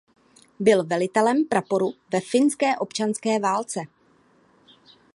Byl 0.59 0.83
velitelem 0.85 1.45
praporu 1.45 1.93
ve 2.13 2.21
Finské 2.21 2.77
občanské 2.77 3.39
válce. 3.39 3.79